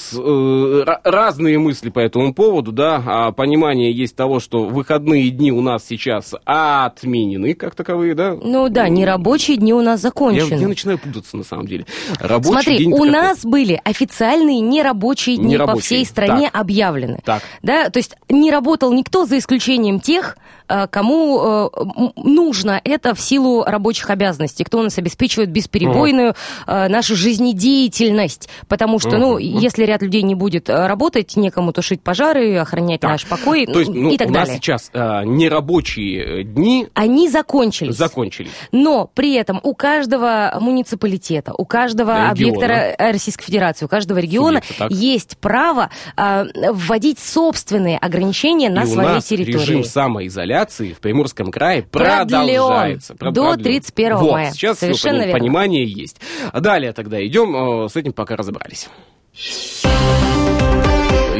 [1.03, 5.92] разные мысли по этому поводу, да, а понимание есть того, что выходные дни у нас
[5.97, 8.33] сейчас отменены как таковые, да?
[8.41, 10.59] Ну да, нерабочие дни у нас Я, закончены.
[10.61, 11.85] я начинаю путаться, на самом деле.
[12.19, 13.09] Рабочий Смотри, день у какой?
[13.11, 15.81] нас были официальные нерабочие дни по Нерабочие.
[15.83, 16.61] всей стране Так.
[16.61, 17.19] объявлены.
[17.23, 17.41] Так.
[17.61, 21.69] Да, то есть не работал никто за исключением тех, э, кому э,
[22.15, 26.35] нужно это в силу рабочих обязанностей, кто у нас обеспечивает бесперебойную
[26.67, 28.49] э, нашу жизнедеятельность.
[28.67, 33.11] Потому что, ну, если ряд людей не будет работать, некому тушить пожары, охранять Так.
[33.11, 34.61] наш покой То есть, ну, и так у нас далее.
[34.61, 35.82] сейчас э, нерабочие
[36.19, 37.95] э, дни Они закончились.
[37.95, 38.51] закончились.
[38.71, 42.31] Но при этом у каждого муниципалитета, у каждого Региона.
[42.31, 48.81] объекта Ро- Российской Федерации, у каждого региона Субъекта, есть право а, вводить собственные ограничения на
[48.83, 49.53] и у своей нас территории.
[49.53, 53.13] режим самоизоляции в Приморском крае Продлен продолжается.
[53.13, 53.63] до Продлен.
[53.63, 54.51] 31 вот, мая.
[54.51, 55.33] Сейчас Совершенно верно.
[55.39, 56.19] понимание есть.
[56.53, 58.87] Далее тогда идем, э, с этим пока разобрались.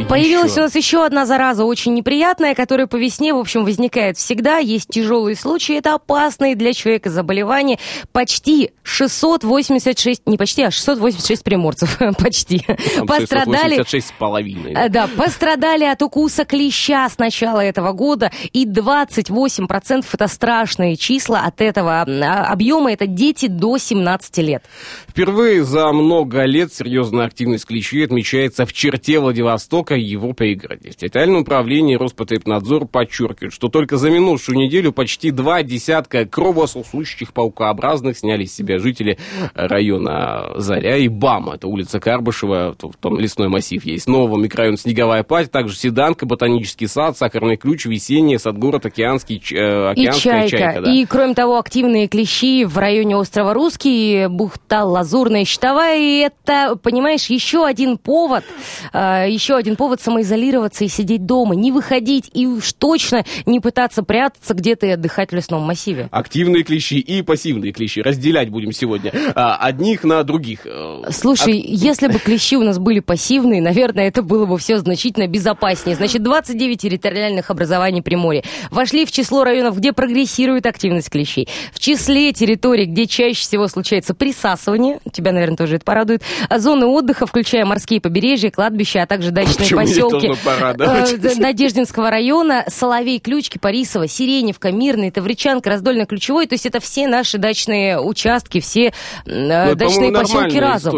[0.08, 0.60] Появилась Еще.
[0.60, 4.58] у нас еще одна зараза, очень неприятная, которая по весне, в общем, возникает всегда.
[4.58, 7.78] Есть тяжелые случаи, это опасные для человека заболевания.
[8.12, 12.60] Почти 686, не почти, а 686 приморцев, почти,
[12.96, 14.72] Там пострадали 686 с половиной.
[14.74, 21.40] А, Да, пострадали от укуса клеща с начала этого года, и 28% это страшные числа
[21.46, 24.64] от этого а, объема, это дети до 17 лет.
[25.08, 30.90] Впервые за много лет серьезная активность клещей отмечается в черте Владивостока и его пригороде.
[30.90, 38.18] В территориальном управлении Роспотребнадзор подчеркивает, что только за минувшую неделю почти два десятка кровососущих паукообразных
[38.18, 39.18] сняли с себя жители
[39.54, 41.50] района Заря и БАМ.
[41.50, 44.06] Это улица Карбышева, там лесной массив есть.
[44.06, 50.06] Нового микрорайон Снеговая Пать, также Седанка, Ботанический сад, Сахарный ключ, Весенний, Садгород, Океанский, э, И
[50.06, 50.80] Океанская чайка.
[50.82, 50.92] да.
[50.92, 55.98] И, кроме того, активные клещи в районе острова Русский, бухта Лазурная, Щитовая.
[55.98, 58.44] И это, понимаешь, еще один повод,
[58.92, 64.02] э, еще один повод самоизолироваться и сидеть дома, не выходить и уж точно не пытаться
[64.02, 66.08] прятаться где-то и отдыхать в лесном массиве.
[66.10, 68.00] Активные клещи и пассивные клещи.
[68.00, 69.12] Разделять будем сегодня.
[69.34, 70.60] А, одних на других.
[70.64, 75.26] Э, Слушай, если бы клещи у нас были пассивные, наверное, это было бы все значительно
[75.26, 75.96] безопаснее.
[75.96, 81.48] Значит, 29 территориальных образований Приморья вошли в число районов, где прогрессирует активность клещей.
[81.72, 86.86] В числе территорий, где чаще всего случается присасывание, тебя, наверное, тоже это порадует, а зоны
[86.86, 89.68] отдыха, включая морские побережья, кладбища, а также дачные
[90.44, 91.24] Порадовать?
[91.24, 96.46] э, Надеждинского района, Соловей, Ключ, Кипарисово, Сиреневка, Мирный, Тавричанка, Раздольно-Ключевой.
[96.46, 98.92] То есть это все наши дачные участки, все
[99.26, 100.94] Ну, э, это, дачные поселки разом.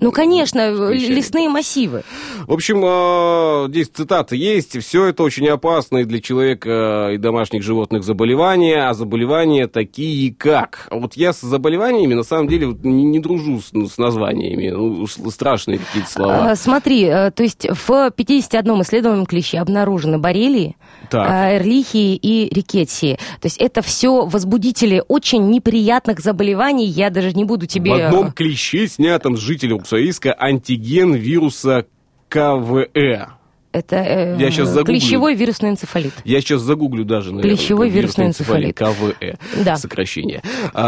[0.00, 1.14] Ну, конечно, Включали.
[1.14, 2.02] лесные массивы.
[2.46, 4.80] В общем, э, здесь цитата есть.
[4.82, 10.88] Все это очень опасно и для человека и домашних животных заболевания, а заболевания такие как.
[10.90, 14.70] Вот я с заболеваниями, на самом деле, не, не дружу с, с названиями.
[14.70, 16.50] Ну, страшные какие-то слова.
[16.50, 20.76] А, Смотри, э, то есть в В 51 исследованном клеще обнаружены боррелии,
[21.10, 21.30] Так.
[21.30, 23.14] э, эрлихии и рикетсии.
[23.40, 26.86] То есть это все возбудители очень неприятных заболеваний.
[26.86, 27.92] Я даже не буду тебе...
[27.92, 31.86] В одном клеще, снятом с жителя Уссурийска, антиген вируса
[32.28, 33.28] КВЭ.
[33.72, 34.94] Это э, Я щас загуглю.
[34.98, 36.12] клещевой вирусный энцефалит.
[36.24, 37.56] Я сейчас загуглю даже, наверное.
[37.56, 38.76] Клещевой вирусный энцефалит.
[38.76, 39.36] КВЭ.
[39.64, 39.76] Да.
[39.76, 40.42] Сокращение.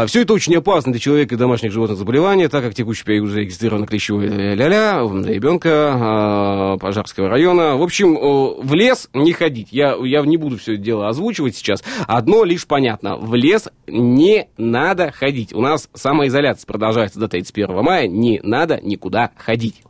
[0.07, 3.87] все это очень опасно для человека и домашних животных заболеваний, так как текущий период зарегистрировано
[3.87, 7.75] клещевой ля-ля для ребенка а, Пожарского района.
[7.75, 9.69] В общем, в лес не ходить.
[9.71, 11.83] Я, я не буду все это дело озвучивать сейчас.
[12.07, 13.17] Одно лишь понятно.
[13.17, 15.53] В лес не надо ходить.
[15.53, 18.07] У нас самоизоляция продолжается до 31 мая.
[18.07, 19.81] Не надо никуда ходить.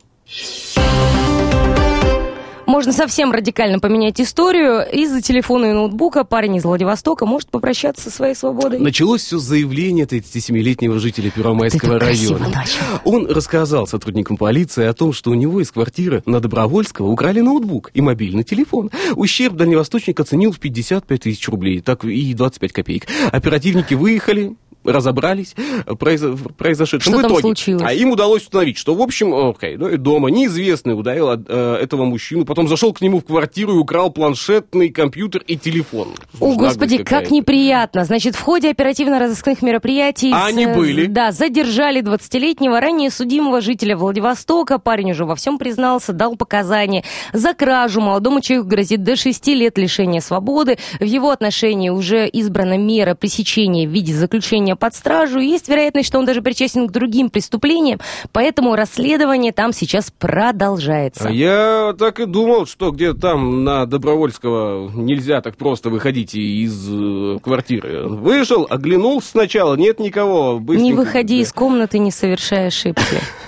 [2.66, 4.84] Можно совсем радикально поменять историю.
[4.92, 8.80] Из-за телефона и ноутбука парень из Владивостока может попрощаться со своей свободой.
[8.80, 12.64] Началось все с заявления 37-летнего жителя Первомайского района.
[13.04, 17.92] Он рассказал сотрудникам полиции о том, что у него из квартиры на Добровольского украли ноутбук
[17.94, 18.90] и мобильный телефон.
[19.14, 23.06] Ущерб дальневосточник оценил в 55 тысяч рублей, так и 25 копеек.
[23.30, 25.54] Оперативники выехали, разобрались
[25.86, 27.42] в произошедшем Что в там итоге.
[27.42, 27.82] случилось?
[27.84, 32.04] А им удалось установить, что, в общем, окей, ну и дома неизвестный ударил э, этого
[32.04, 36.08] мужчину, потом зашел к нему в квартиру и украл планшетный компьютер и телефон.
[36.40, 38.04] О, Наглость господи, как неприятно.
[38.04, 40.30] Значит, в ходе оперативно-розыскных мероприятий...
[40.32, 41.06] А они с- были?
[41.06, 44.78] Да, задержали 20-летнего, ранее судимого жителя Владивостока.
[44.78, 47.04] Парень уже во всем признался, дал показания.
[47.32, 50.78] За кражу молодому человеку грозит до 6 лет лишения свободы.
[51.00, 55.38] В его отношении уже избрана мера пресечения в виде заключения под стражу.
[55.40, 58.00] Есть вероятность, что он даже причастен к другим преступлениям,
[58.32, 61.28] поэтому расследование там сейчас продолжается.
[61.28, 66.86] А я так и думал, что где-то там на Добровольского нельзя так просто выходить из
[66.90, 68.08] э, квартиры.
[68.08, 70.54] Вышел, оглянулся сначала, нет никого.
[70.54, 73.02] Не быстренько- выходи из комнаты, не совершая ошибки.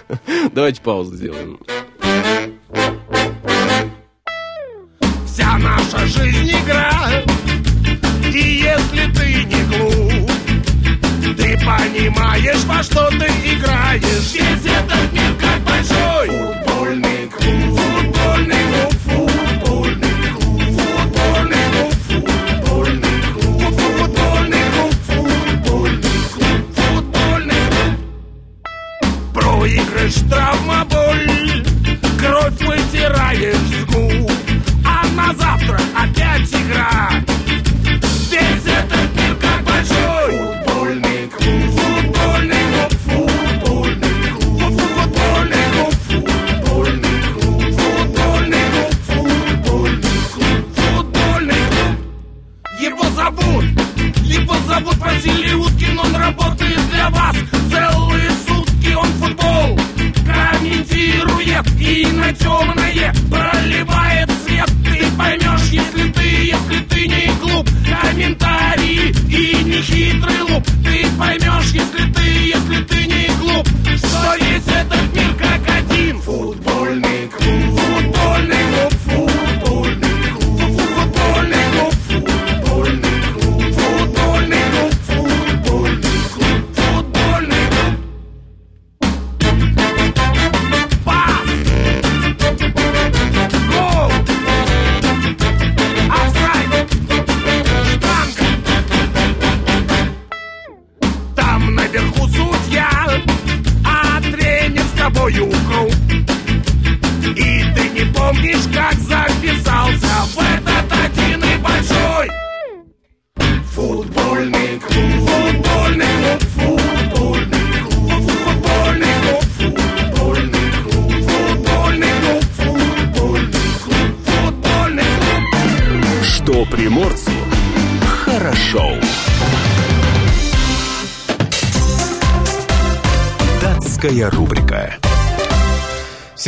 [0.54, 1.58] Давайте паузу сделаем.
[5.26, 6.90] Вся наша жизнь игра
[8.24, 10.07] И если ты не глуп
[11.68, 14.32] понимаешь, во что ты играешь.
[14.32, 16.28] Весь этот мир как большой.
[16.28, 17.17] Футбольный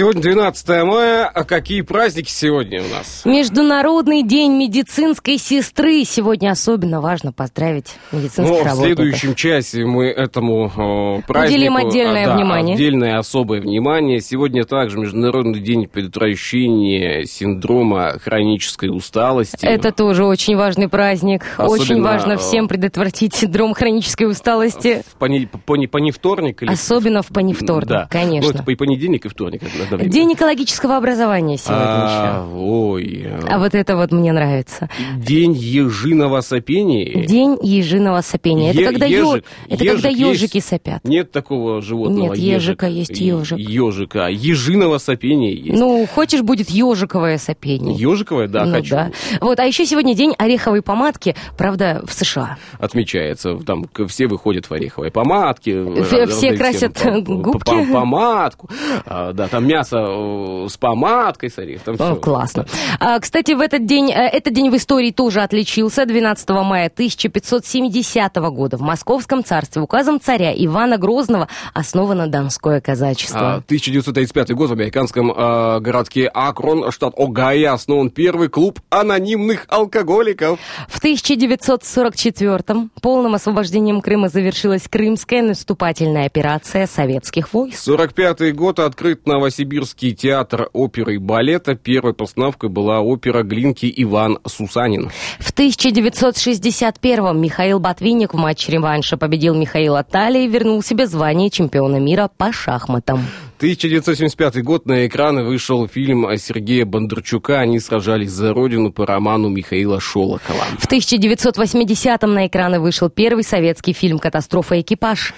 [0.01, 3.21] Сегодня 12 мая, а какие праздники сегодня у нас?
[3.27, 6.05] Международный день медицинской сестры.
[6.05, 8.97] Сегодня особенно важно поздравить медицинских Ну, в работников.
[8.97, 11.55] следующем часе мы этому э, празднику...
[11.55, 12.75] Уделим отдельное а, да, внимание.
[12.77, 14.23] отдельное особое внимание.
[14.23, 19.67] Сегодня также Международный день предотвращения синдрома хронической усталости.
[19.67, 21.43] Это тоже очень важный праздник.
[21.59, 25.03] очень Особенно, важно э, всем предотвратить синдром хронической усталости.
[25.13, 26.71] В пони, пони- поневторник или...
[26.73, 28.09] Особенно в поневторник, Да.
[28.11, 28.51] конечно.
[28.51, 29.61] Ну, это и понедельник, и вторник.
[29.95, 30.13] Одновременно.
[30.13, 33.05] День экологического образования сегодня А, Ой.
[33.05, 33.47] еще.
[33.49, 34.89] А вот это вот мне нравится.
[35.17, 37.25] День ежиного сопения.
[37.27, 38.71] День ежиного сопения.
[38.71, 39.25] Это Е- когда, ежик.
[39.35, 40.43] ё- это когда Ежик есть?
[40.43, 41.05] ежики сопят.
[41.05, 42.35] Нет такого животного.
[42.35, 43.59] Нет, ежика есть ежик.
[43.59, 44.29] Ежика.
[44.29, 45.79] Ежиного сопения есть.
[45.79, 47.95] Ну, хочешь, будет ежиковое сопение.
[47.97, 48.91] Ежиковое, да, ну, хочу.
[48.95, 49.11] да.
[49.41, 52.59] Вот, а еще сегодня день ореховой помадки, правда, в США.
[52.79, 53.55] Отмечается.
[53.67, 55.83] Там все выходят в ореховой помадке.
[55.83, 57.65] Все- раздают все красят губки.
[57.71, 58.69] по- Помадку.
[59.07, 61.97] А, Да, там мясо э, с помадкой, с орехом.
[61.97, 62.21] Там О, всё.
[62.21, 62.67] классно.
[62.99, 66.07] А, кстати, в этот день, э, этот день в истории тоже отличился.
[66.07, 73.55] 12 мая 1570 года в Московском царстве указом царя Ивана Грозного основано Донское А, казачество.
[73.67, 80.59] 1935 год в американском э, городке Акрон, штат Огайо, основан первый клуб анонимных алкоголиков.
[80.89, 87.79] В 1944-м полным освобождением Крыма завершилась Крымская наступательная операция советских войск.
[87.79, 89.27] 45 год открыт
[89.61, 91.75] Новосибирский театр оперы и балета.
[91.75, 95.11] Первой постановкой была опера Глинки Иван Сусанин.
[95.39, 101.97] В 1961-м Михаил Ботвинник в матче реванша победил Михаила Талия и вернул себе звание чемпиона
[101.97, 103.21] мира по шахматам.
[103.59, 110.01] 1975 год на экраны вышел фильм Сергея Бондарчука «Они сражались за родину» по роману Михаила
[110.01, 110.65] Шолохова.
[110.79, 115.35] В 1980-м на экраны вышел первый советский фильм «Катастрофа экипаж».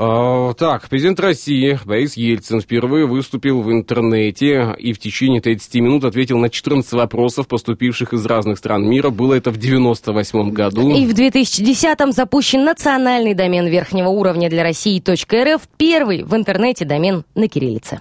[0.00, 6.04] А, так, президент России Борис Ельцин впервые выступил в интернете и в течение 30 минут
[6.04, 9.10] ответил на 14 вопросов, поступивших из разных стран мира.
[9.10, 10.94] Было это в 98 году.
[10.94, 17.24] И в 2010-м запущен национальный домен верхнего уровня для России .рф, первый в интернете домен
[17.34, 18.00] на кириллице.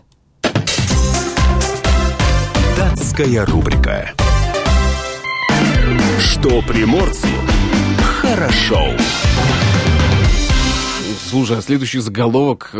[2.78, 4.12] Датская рубрика.
[6.20, 7.28] Что приморцу
[8.22, 8.84] хорошо.
[11.18, 12.72] Слушай, а следующий заголовок...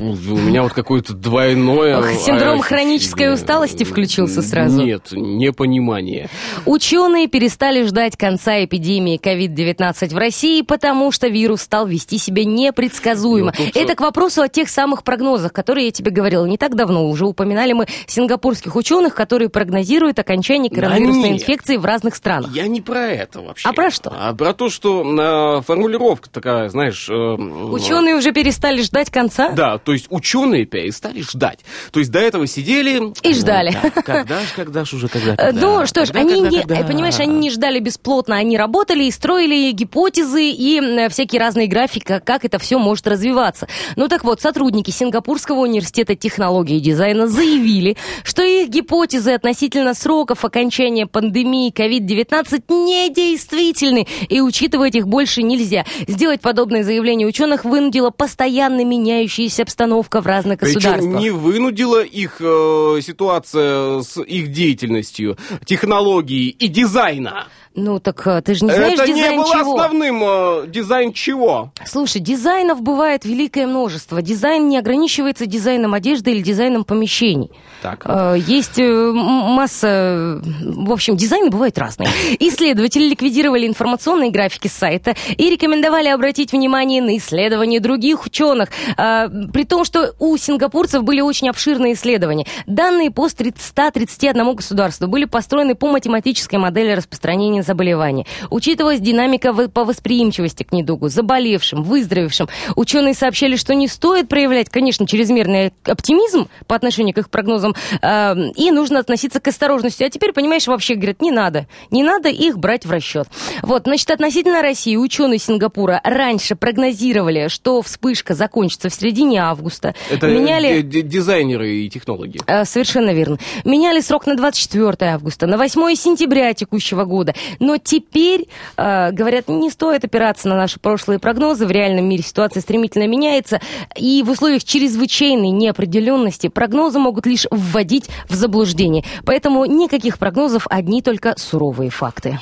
[0.00, 1.98] э, у меня вот какое-то двойное...
[1.98, 4.82] Ох, синдром хронической усталости включился сразу.
[4.82, 6.28] Нет, непонимание.
[6.66, 13.52] Ученые перестали ждать конца эпидемии COVID-19 в России, потому что вирус стал вести себя непредсказуемо.
[13.58, 16.74] Ну, тут- Это к вопросу о тех самых прогнозах, которые я тебе говорила не так
[16.76, 17.08] давно.
[17.08, 22.50] Уже упоминали мы сингапурских ученых, которые прогнозируют окончание коронавирусной инфекции в разных странах.
[22.54, 23.68] Я не про это вообще.
[23.68, 24.12] А про что?
[24.16, 27.08] А про то, что э, формулировка такая, знаешь...
[27.08, 29.50] э, Ученые уже перестали ждать конца?
[29.50, 31.64] Да, то есть ученые перестали ждать.
[31.90, 33.12] То есть до этого сидели...
[33.24, 33.76] И ждали.
[33.82, 35.60] Да, когда ж, когда ж уже, когда, когда?
[35.60, 36.84] Ну что ж, Когда, они когда, не, когда?
[36.84, 42.44] понимаешь, они не ждали бесплотно, они работали и строили гипотезы и всякие разные графики, как-
[42.44, 43.66] это все может развиваться.
[43.96, 50.44] Ну так вот, сотрудники Сингапурского университета технологии и дизайна заявили, что их гипотезы относительно сроков
[50.44, 55.84] окончания пандемии COVID-19 недействительны, и учитывать их больше нельзя.
[56.06, 61.00] Сделать подобное заявление ученых вынудила постоянно меняющаяся обстановка в разных государствах.
[61.00, 67.46] Причем не вынудила их э, ситуация с их деятельностью, технологии и дизайна.
[67.76, 69.74] Ну так э, ты же не знаешь Это не дизайн было чего?
[69.80, 71.70] основным э, дизайн чего?
[71.86, 74.20] Слушай, дизайнов бывает великое множество.
[74.22, 77.50] Дизайн не ограничивается дизайном одежды или дизайном помещений.
[77.80, 78.02] Так.
[78.06, 79.86] Э, Есть э, масса...
[79.88, 82.08] э, В общем, дизайны бывают разные.
[82.40, 88.70] Исследователи ликвидировали информационные графики с сайта и рекомендовали обратить внимание на исследования других ученых.
[88.96, 92.46] А, При том, что у сингапурцев были очень обширные исследования.
[92.66, 98.26] Данные по 30 131 государству были построены по математической модели распространения заболевания.
[98.50, 102.48] Учитывалась динамика по восприимчивости к недугу, заболевшим, выздоровевшим.
[102.74, 108.34] Ученые сообщали, что не стоит проявлять, конечно, чрезмерный оптимизм по отношению к их прогнозам, э,
[108.56, 110.02] и нужно относиться к осторожности.
[110.02, 111.66] А теперь, понимаешь, вообще, говорят, не надо.
[111.92, 113.28] Не надо их брать в расчет.
[113.62, 119.94] Вот, значит, относительно России ученые Сингапура раньше прогнозировали, что вспышка закончится в середине августа.
[120.10, 120.82] Это Меняли...
[120.82, 122.40] ди- ди- дизайнеры и технологи.
[122.46, 123.38] Э, Совершенно верно.
[123.64, 127.34] Меняли срок на 24 августа, на 8 сентября текущего года.
[127.58, 128.46] Но теперь,
[128.76, 131.66] э, говорят, не стоит опираться на наши прошлые прогнозы.
[131.66, 133.60] В реальном мире ситуация стремительно меняется.
[133.96, 139.04] И в условиях чрезвычайной неопределенности прогнозы могут лишь вводить в заблуждение.
[139.24, 142.38] Поэтому никаких прогнозов, одни только суровые факты.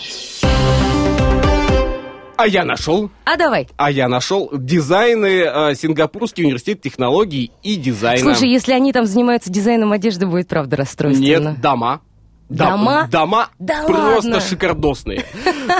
[2.36, 3.66] А я нашел, А давай.
[3.76, 8.22] а я нашел дизайны э, Сингапурский университет технологий и дизайна.
[8.22, 11.48] Слушай, если они там занимаются дизайном одежды, будет правда расстройственно.
[11.50, 12.00] Нет, дома.
[12.49, 13.09] Дома?
[13.11, 14.40] Дома Да просто ладно?
[14.40, 15.24] шикардосные.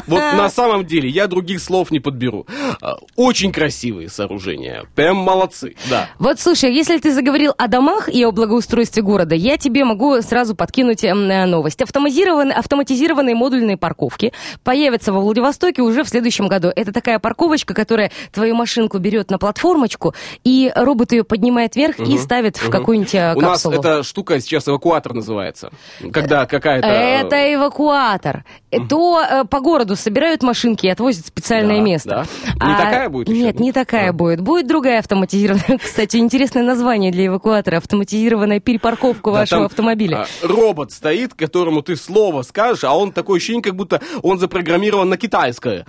[0.07, 2.47] Вот на самом деле, я других слов не подберу.
[2.83, 4.85] А, Очень красивые сооружения.
[4.95, 6.09] Прям молодцы, да.
[6.19, 10.55] Вот слушай, если ты заговорил о домах и о благоустройстве города, я тебе могу сразу
[10.55, 11.81] подкинуть эм, э, новость.
[11.83, 16.71] Автоматизированные, автоматизированные модульные парковки появятся во Владивостоке уже в следующем году.
[16.75, 20.15] Это такая парковочка, которая твою машинку берет на платформочку,
[20.45, 23.75] и робот ее поднимает вверх и ставит в какую-нибудь э, У нас капсулу.
[23.75, 25.71] эта штука сейчас эвакуатор называется.
[26.13, 26.87] Когда какая-то...
[26.87, 28.45] э, Это эвакуатор.
[28.71, 32.27] Э, То э, по городу собирают машинки и отвозят в специальное Да, место.
[32.59, 32.67] да.
[32.67, 34.13] Не такая будет еще, Нет, не такая А.
[34.13, 34.41] будет.
[34.41, 35.79] Будет другая автоматизированная.
[35.83, 37.79] Кстати, интересное название для эвакуатора.
[37.79, 40.27] Автоматизированная переparковка Да, вашего там, автомобиля.
[40.43, 45.09] а, робот стоит, которому ты слово скажешь, а он такое ощущение, как будто он запрограммирован
[45.09, 45.87] на китайское.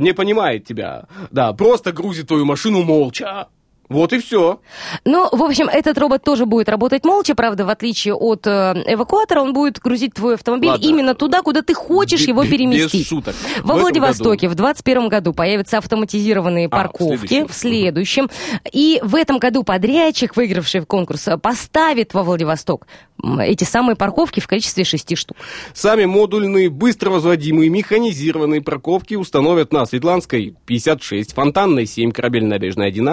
[0.00, 1.04] Не понимает тебя.
[1.30, 3.48] Да, просто грузит твою машину молча.
[3.90, 4.60] Вот и все.
[5.04, 9.40] Ну, в общем, этот робот тоже будет работать молча, правда, в отличие от э, эвакуатора,
[9.40, 10.84] он будет грузить твой автомобиль Ладно.
[10.84, 13.00] именно туда, куда ты хочешь его переместить.
[13.00, 13.34] без шуток.
[13.34, 17.48] В Во этом Владивостоке в 2021 году появятся автоматизированные А, в парковки следующем.
[17.48, 18.30] в следующем.
[18.72, 22.86] И в этом году подрядчик, выигравший конкурс, э, поставит во Владивосток
[23.40, 25.36] эти самые парковки в количестве шести штук.
[25.74, 33.04] Сами модульные, быстро возводимые, механизированные парковки установят на Светланской 56, Фонтанной 7, Корабельная набережная 1,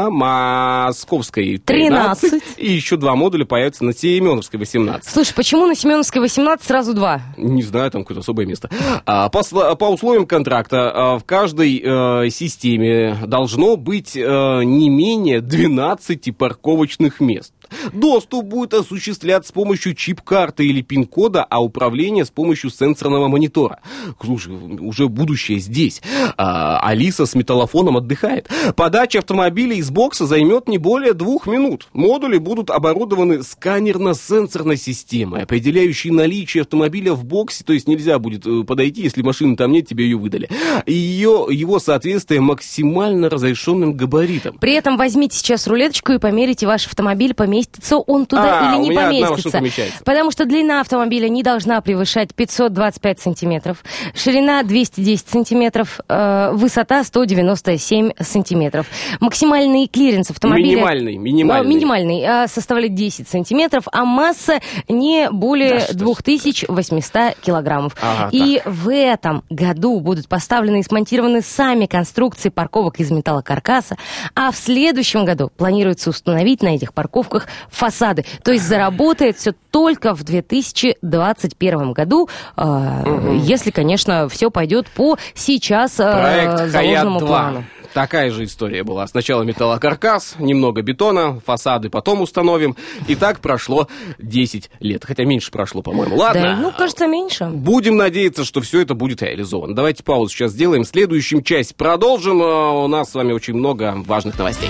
[0.68, 2.44] Московской 13, 13.
[2.58, 5.10] и еще два модуля появятся на Семеновской 18.
[5.10, 7.22] Слушай, почему на Семеновской 18 сразу два?
[7.38, 8.70] Не знаю, там какое-то особое место.
[9.06, 9.44] А, по,
[9.76, 17.20] по условиям контракта а, в каждой э, системе должно быть э, не менее 12 парковочных
[17.20, 17.54] мест.
[17.94, 23.80] Доступ будет осуществляться с помощью чип-карты или пин-кода, а управление с помощью сенсорного монитора.
[24.24, 26.02] Слушай, уже будущее здесь.
[26.38, 28.50] А, Алиса с металлофоном отдыхает.
[28.76, 31.88] Подача автомобиля из бокса займет не более двух минут.
[31.94, 38.64] Модули будут оборудованы сканерно-сенсорной системой, определяющей наличие автомобиля в боксе, то есть нельзя будет э,
[38.64, 40.50] подойти, если машины там нет, тебе ее выдали.
[40.86, 44.58] Ее, его соответствие максимально разрешенным габаритам.
[44.60, 48.96] При этом возьмите сейчас рулеточку и померите ваш автомобиль, поместится он туда А, или не
[48.96, 49.62] поместится.
[50.04, 53.84] Потому что длина автомобиля не должна превышать 525 сантиметров,
[54.14, 58.88] ширина 210 сантиметров, э, высота 197 сантиметров.
[59.20, 60.76] Максимальный клиренс автомобиля...
[60.76, 61.70] Минимальный, минимальный.
[61.70, 67.96] Минимальный, э, составляет 10 сантиметров, а масса не более Да что ж 2800 килограммов.
[68.02, 73.98] Ага, И в этом году будут поставлены и смонтированы сами конструкции парковок из металлокаркаса,
[74.36, 78.26] а в следующем году планируется установить на этих парковках фасады.
[78.44, 86.00] То есть заработает все только в 2021 году, э, если, конечно, все пойдет по сейчас
[86.00, 87.28] э, Проект заложенному Хаят-2.
[87.28, 87.64] плану.
[87.94, 89.08] Такая же история была.
[89.08, 92.76] Сначала металлокаркас, немного бетона, фасады потом установим.
[93.08, 93.88] И так прошло
[94.20, 95.04] 10 лет.
[95.04, 96.16] Хотя меньше прошло, по-моему.
[96.16, 96.42] Ладно.
[96.42, 97.46] Да, ну, кажется, меньше.
[97.46, 99.74] Будем надеяться, что все это будет реализовано.
[99.74, 100.84] Давайте паузу сейчас сделаем.
[100.84, 102.40] Следующим часть продолжим.
[102.44, 104.70] А У нас с вами очень много важных новостей.